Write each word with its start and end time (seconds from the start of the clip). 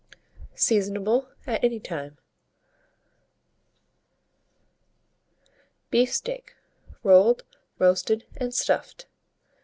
Seasonable 0.55 1.29
at 1.45 1.63
any 1.63 1.79
time. 1.79 2.17
BEEF 5.91 6.11
STEAK, 6.11 6.55
Rolled, 7.03 7.43
Roasted, 7.77 8.25
and 8.35 8.51
Stuffed. 8.51 9.05